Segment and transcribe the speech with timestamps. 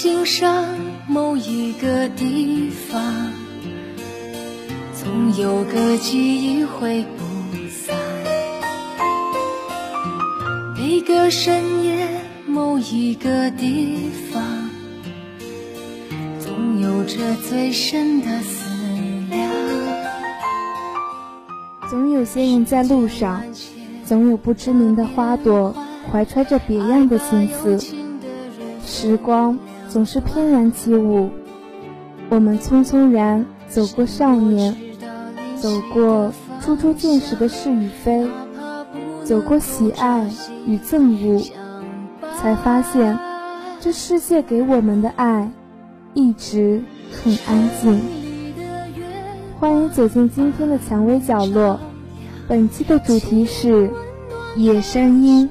[0.00, 0.64] 心上
[1.08, 3.32] 某一个地方，
[4.94, 7.24] 总有个记忆会不
[7.68, 7.96] 散。
[10.76, 12.06] 每个深夜
[12.46, 14.70] 某一个地方，
[16.38, 18.70] 总有着最深的思
[19.28, 19.50] 量。
[21.90, 23.42] 总有些人在路上，
[24.04, 25.74] 总有不知名的花朵，
[26.12, 27.80] 怀揣着别样的心思。
[28.86, 31.30] 时光总是翩然起舞，
[32.28, 34.76] 我们匆匆然走过少年，
[35.56, 38.28] 走过初初见识的是与非，
[39.24, 40.30] 走过喜爱
[40.66, 41.42] 与憎恶，
[42.36, 43.18] 才发现
[43.80, 45.50] 这世界给我们的爱
[46.12, 47.98] 一直很安静。
[49.58, 51.80] 欢迎走进今天的蔷薇角落，
[52.46, 53.90] 本期的主题是
[54.54, 55.48] 野山鹰。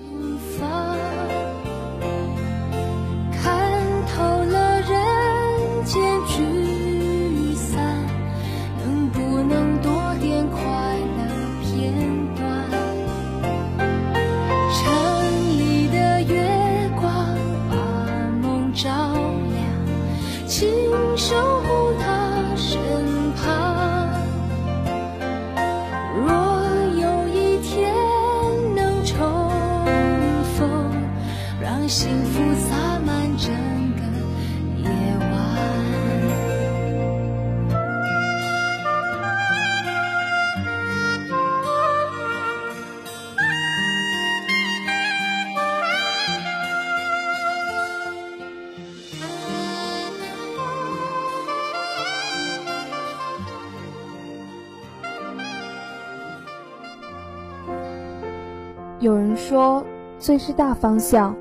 [58.99, 59.85] 有人说，
[60.17, 61.35] 最是大方向。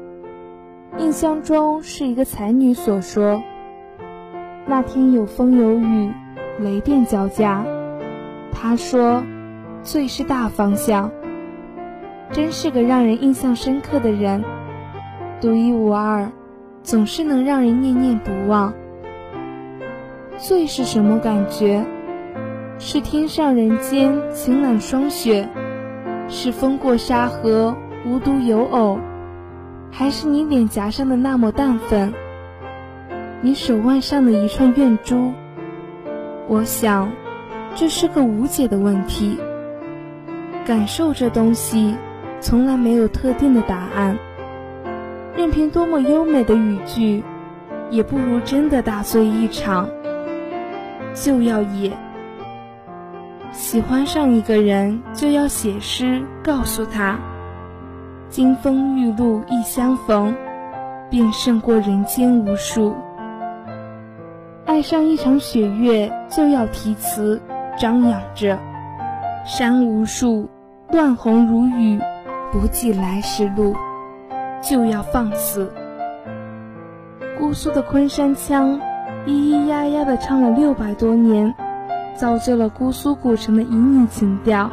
[0.98, 3.42] 印象中是一个才女所说。
[4.66, 6.12] 那天有风有雨，
[6.58, 7.64] 雷电交加。
[8.52, 9.22] 她说，
[9.82, 11.10] 最是大方向。
[12.30, 14.44] 真是个让人印象深刻的人，
[15.40, 16.30] 独一无二，
[16.82, 18.74] 总是能让人念念不忘。
[20.36, 21.86] 最是什么感觉？
[22.78, 25.48] 是天上人间晴朗霜雪。
[26.28, 28.98] 是风过沙河无独有偶，
[29.90, 32.12] 还是你脸颊上的那抹淡粉？
[33.42, 35.32] 你手腕上的一串怨珠？
[36.48, 37.12] 我想，
[37.74, 39.38] 这是个无解的问题。
[40.64, 41.94] 感受这东西，
[42.40, 44.18] 从来没有特定的答案。
[45.36, 47.22] 任凭多么优美的语句，
[47.90, 49.88] 也不如真的大醉一场。
[51.14, 51.92] 就要野。
[53.56, 57.18] 喜欢上一个人，就要写诗告诉他
[58.28, 60.36] ：“金风玉露一相逢，
[61.08, 62.94] 便胜过人间无数。”
[64.66, 67.40] 爱上一场雪月，就要题词
[67.78, 68.58] 张扬着
[69.46, 70.50] ：“山无数，
[70.90, 71.98] 乱红如雨，
[72.52, 73.74] 不计来时路。”
[74.60, 75.72] 就要放肆。
[77.38, 78.78] 姑苏的昆山腔，
[79.24, 81.54] 咿咿呀呀的唱了六百多年。
[82.16, 84.70] 造就了姑苏古城的旖旎情调。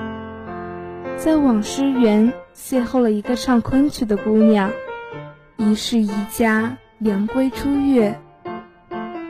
[1.18, 4.72] 在网师园邂逅了一个唱昆曲的姑娘，
[5.58, 8.20] 一世一家，良归初月。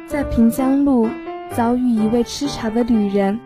[0.07, 1.09] 在平江路
[1.51, 3.39] 遭遇一位吃茶的旅人，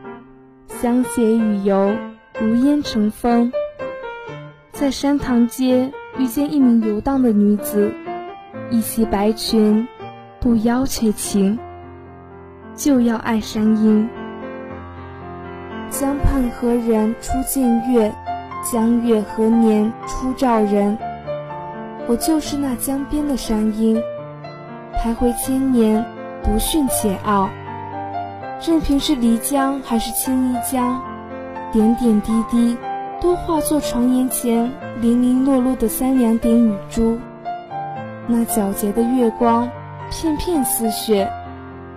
[0.68, 1.96] 相携雨游，
[2.40, 3.52] 如烟成风。
[4.72, 7.92] 在山塘街遇见一名游荡的女子，
[8.70, 9.88] 一袭白裙，
[10.40, 11.58] 不邀却情，
[12.76, 14.08] 就要爱山鹰。
[16.00, 18.14] 江畔何人初见月？
[18.72, 20.96] 江月何年初照人？
[22.08, 24.00] 我就是那江边的山鹰，
[25.00, 26.06] 徘徊千年，
[26.44, 27.50] 不逊且傲。
[28.64, 31.02] 任凭是漓江还是青衣江，
[31.72, 32.78] 点点滴滴
[33.20, 37.18] 都化作床沿前零零落落的三两点雨珠。
[38.28, 39.68] 那皎洁的月光，
[40.12, 41.28] 片片似雪，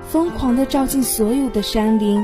[0.01, 2.19] 疯狂地照进所有的山林。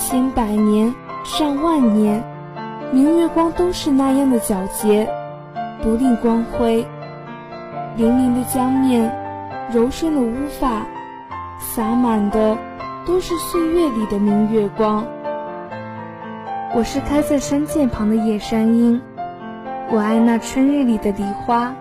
[0.00, 0.94] 千百年、
[1.24, 2.24] 上万年，
[2.90, 5.06] 明月光都是那样的皎洁，
[5.82, 6.86] 不吝光辉。
[7.98, 9.14] 粼粼的江面，
[9.70, 10.86] 柔顺的乌发，
[11.58, 12.56] 洒满的
[13.06, 15.04] 都是岁月里的明月光。
[16.74, 19.02] 我是开在山涧旁的野山鹰，
[19.90, 21.74] 我爱那春日里的梨花，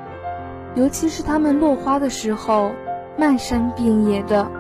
[0.76, 2.74] 尤其是它们落花的时候，
[3.18, 4.52] 漫山遍野的，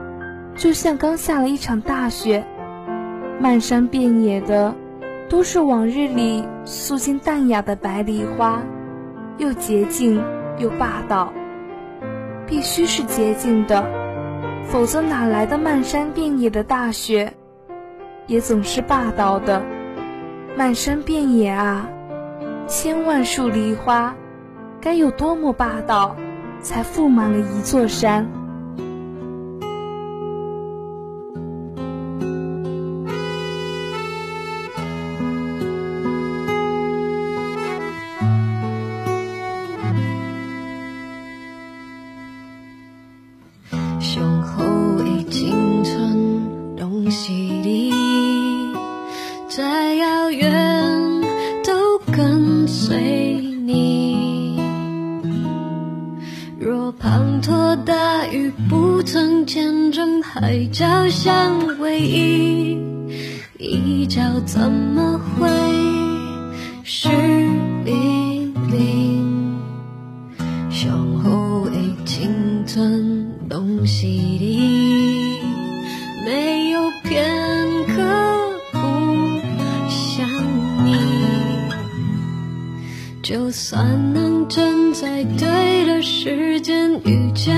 [0.56, 2.45] 就像刚下了一场大雪。
[3.41, 4.75] 漫山遍野的，
[5.30, 8.62] 都是往日里素净淡雅的白梨花，
[9.38, 10.21] 又洁净
[10.57, 11.31] 又霸道。
[12.45, 13.86] 必须是洁净的，
[14.65, 17.31] 否则哪来的漫山遍野的大雪？
[18.27, 19.62] 也总是霸道的，
[20.57, 21.88] 漫山遍野啊，
[22.68, 24.13] 千万树梨花，
[24.81, 26.13] 该有多么霸道，
[26.62, 28.27] 才覆满了一座山？
[64.59, 65.47] 怎么会
[66.83, 67.07] 湿
[67.85, 69.57] 淋淋？
[70.69, 71.71] 胸后为
[72.03, 72.29] 青
[72.67, 74.06] 春东西
[74.38, 75.39] 里，
[76.25, 77.25] 没有片
[77.88, 78.03] 刻
[78.73, 78.79] 不
[79.88, 80.27] 想
[80.83, 80.94] 你。
[83.23, 87.56] 就算能站在对的时间遇见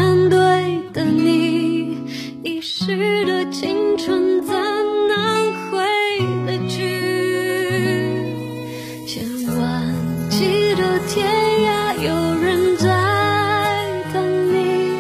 [9.42, 9.96] 千万
[10.30, 12.86] 记得天涯有人在
[14.14, 14.94] 等你，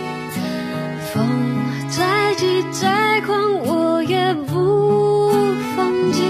[1.13, 1.29] 风
[1.88, 5.31] 再急再狂我也不
[5.75, 6.23] 放弃，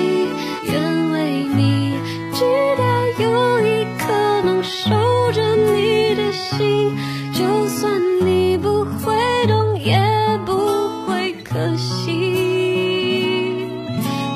[0.64, 1.94] 愿为你
[2.34, 2.44] 直
[2.78, 2.84] 到
[3.24, 4.92] 有一刻能守
[5.32, 6.94] 着你的心，
[7.34, 9.16] 就算你不会
[9.48, 9.98] 懂也
[10.46, 10.52] 不
[11.06, 11.34] 会。
[11.46, 12.12] 可惜，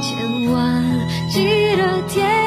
[0.01, 0.81] 千万
[1.29, 2.44] 记得天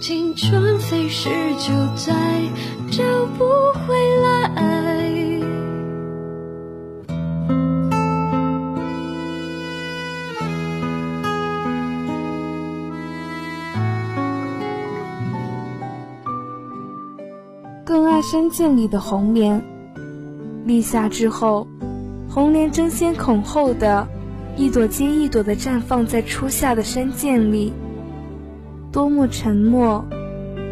[0.00, 2.12] 青春飞逝，就再
[2.90, 3.02] 找
[3.38, 3.44] 不
[3.86, 4.50] 回来。
[17.84, 19.62] 更爱山涧里的红莲，
[20.64, 21.66] 立夏之后，
[22.28, 24.06] 红莲争先恐后的，
[24.56, 27.72] 一朵接一朵的绽放在初夏的山涧里。
[28.92, 30.04] 多么沉默，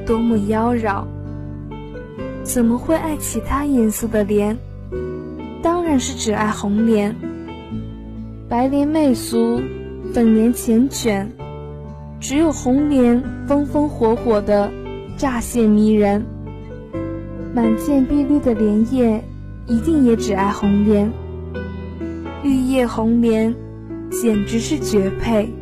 [0.07, 1.05] 多么妖娆。
[2.45, 4.57] 怎么会爱其他颜色的莲？
[5.63, 7.17] 当然是只爱红莲。
[8.49, 9.61] 白莲媚俗，
[10.13, 11.27] 粉莲缱绻，
[12.21, 14.71] 只有红莲风风火火的
[15.17, 16.25] 乍现迷人。
[17.55, 19.25] 满涧碧绿的莲叶，
[19.67, 21.11] 一定也只爱红莲。
[22.43, 23.55] 绿叶红莲，
[24.21, 25.53] 简直是绝配。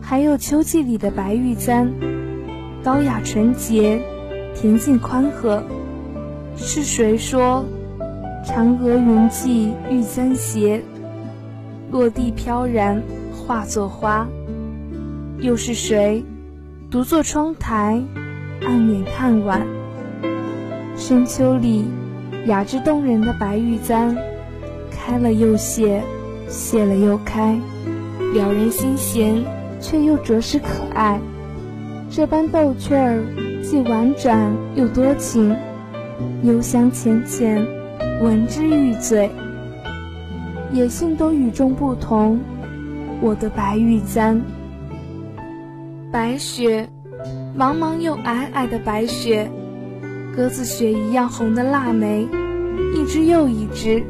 [0.00, 1.92] 还有秋季里的白玉簪，
[2.82, 4.00] 高雅纯洁，
[4.54, 5.62] 恬静宽和。
[6.56, 7.64] 是谁说
[8.46, 10.82] 嫦娥云髻玉簪斜，
[11.90, 14.26] 落地飘然化作花？
[15.40, 16.24] 又是谁
[16.90, 18.02] 独坐窗台，
[18.62, 19.66] 暗脸看晚？
[20.96, 21.84] 深秋里
[22.46, 24.16] 雅致动人的白玉簪，
[24.90, 26.02] 开了又谢，
[26.48, 27.58] 谢了又开，
[28.32, 29.44] 撩人心弦。
[29.80, 31.20] 却又着实可爱，
[32.10, 33.22] 这般逗趣儿，
[33.62, 35.56] 既婉转又多情，
[36.42, 37.64] 幽香浅浅，
[38.20, 39.30] 闻之欲醉。
[40.72, 42.40] 野性都与众不同，
[43.20, 44.42] 我的白玉簪。
[46.10, 46.88] 白雪，
[47.56, 49.48] 茫茫又皑皑的白雪，
[50.34, 52.26] 鸽子血一样红的腊梅，
[52.96, 54.02] 一只又一只，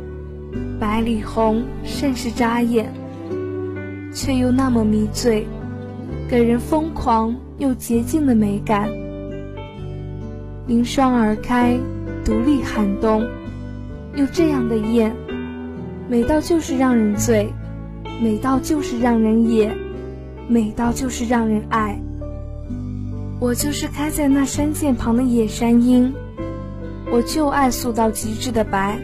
[0.79, 2.93] 百里红甚是扎眼，
[4.13, 5.47] 却又那么迷醉。
[6.29, 8.91] 给人疯狂又洁净的美感，
[10.67, 11.79] 凌霜而开，
[12.25, 13.27] 独立寒冬，
[14.15, 15.15] 又这样的艳，
[16.09, 17.51] 美到就是让人醉，
[18.21, 19.75] 美到就是让人野，
[20.49, 21.99] 美到就是让人爱。
[23.41, 26.13] 我就是开在那山涧旁的野山樱，
[27.11, 28.99] 我就爱素到极致的白，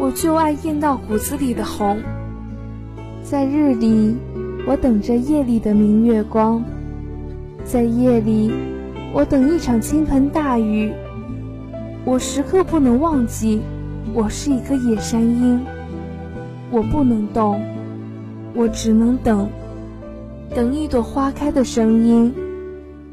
[0.00, 1.98] 我就爱艳到骨子里的红，
[3.22, 4.16] 在日里。
[4.66, 6.62] 我等着夜里的明月光，
[7.64, 8.52] 在夜里，
[9.12, 10.90] 我等一场倾盆大雨。
[12.04, 13.60] 我时刻不能忘记，
[14.14, 15.60] 我是一个野山鹰，
[16.70, 17.60] 我不能动，
[18.54, 19.48] 我只能等，
[20.54, 22.34] 等一朵花开的声音，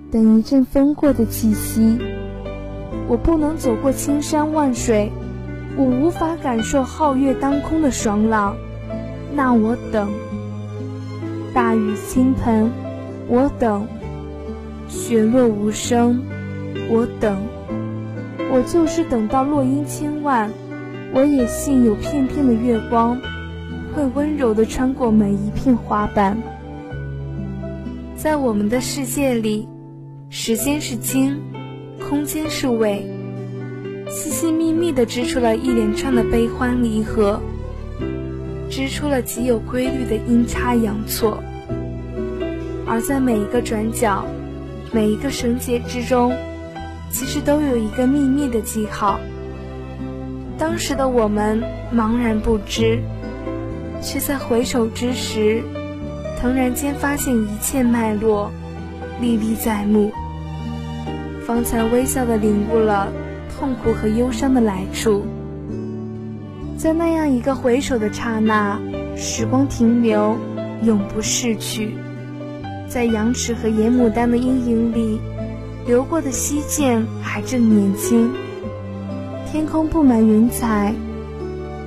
[0.09, 1.97] 等一阵风过的气息。
[3.09, 5.11] 我不能走过千山万水，
[5.77, 8.57] 我无法感受皓月当空的爽朗，
[9.35, 10.09] 那我等。
[11.53, 12.71] 大雨倾盆，
[13.27, 13.83] 我等；
[14.87, 16.23] 雪落无声，
[16.89, 17.37] 我等。
[18.51, 20.49] 我就是等到落英千万，
[21.13, 23.19] 我也信有片片的月光，
[23.93, 26.37] 会温柔地穿过每一片花瓣。
[28.15, 29.67] 在我们的世界里，
[30.29, 31.39] 时间是经。
[32.09, 33.05] 空间是尾，
[34.09, 37.39] 细细密密地织出了一连串的悲欢离合，
[38.69, 41.43] 织出了极有规律的阴差阳错。
[42.85, 44.25] 而在每一个转角，
[44.91, 46.33] 每一个绳结之中，
[47.11, 49.19] 其实都有一个秘密的记号。
[50.57, 51.61] 当时的我们
[51.93, 52.99] 茫然不知，
[54.01, 55.61] 却在回首之时，
[56.39, 58.49] 腾然间发现一切脉络，
[59.19, 60.11] 历历在目。
[61.45, 63.11] 方才微笑的领悟了
[63.57, 65.25] 痛苦和忧伤的来处，
[66.77, 68.79] 在那样一个回首的刹那，
[69.15, 70.37] 时光停留，
[70.83, 71.95] 永不逝去。
[72.87, 75.19] 在羊齿和野牡丹的阴影里，
[75.87, 78.31] 流过的溪涧还正年轻。
[79.51, 80.93] 天空布满云彩，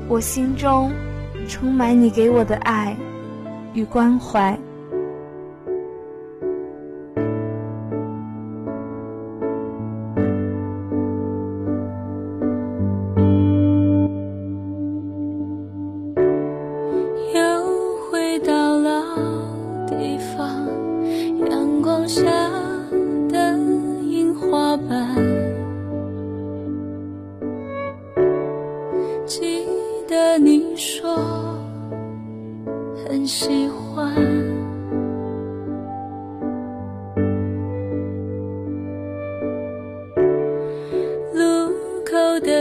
[0.09, 0.91] 我心中
[1.49, 2.97] 充满你给我的爱
[3.75, 4.59] 与关怀。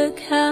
[0.09, 0.48] look how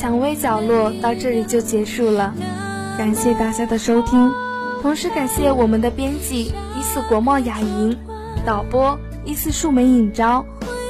[0.00, 2.34] 蔷薇角落到这里就结束了，
[2.96, 4.32] 感谢大家的收听，
[4.80, 7.94] 同时感谢我们的编辑一四国贸雅莹，
[8.46, 10.46] 导播一四树梅影昭，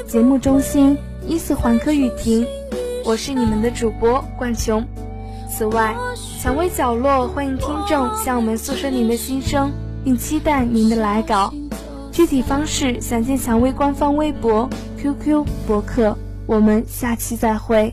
[0.07, 2.47] 节目中心一四环科雨婷，
[3.05, 4.87] 我是你们的主播冠琼。
[5.50, 5.97] 此外，
[6.40, 9.73] 蔷薇角落欢迎听众向我们诉说您的心声，
[10.05, 11.52] 并期待您的来稿。
[12.12, 14.71] 具体方式：详见蔷薇官方微博、
[15.02, 16.17] QQ、博客。
[16.47, 17.93] 我们下期再会。